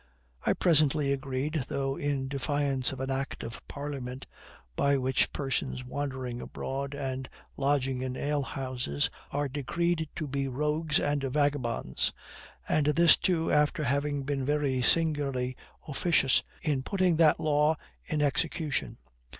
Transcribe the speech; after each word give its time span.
I 0.43 0.53
presently 0.53 1.11
agreed, 1.13 1.65
though 1.67 1.95
in 1.95 2.27
defiance 2.27 2.91
of 2.91 2.99
an 3.01 3.11
act 3.11 3.43
of 3.43 3.61
parliament, 3.67 4.25
by 4.75 4.97
which 4.97 5.31
persons 5.31 5.85
wandering 5.85 6.41
abroad 6.41 6.95
and 6.95 7.29
lodging 7.55 8.01
in 8.01 8.17
ale 8.17 8.41
houses 8.41 9.11
are 9.29 9.47
decreed 9.47 10.09
to 10.15 10.25
be 10.25 10.47
rogues 10.47 10.99
and 10.99 11.21
vagabonds; 11.21 12.11
and 12.67 12.87
this 12.87 13.15
too 13.15 13.51
after 13.51 13.83
having 13.83 14.23
been 14.23 14.43
very 14.43 14.81
singularly 14.81 15.55
officious 15.87 16.41
in 16.63 16.81
putting 16.81 17.17
that 17.17 17.39
law 17.39 17.75
in 18.05 18.23
execution. 18.23 18.97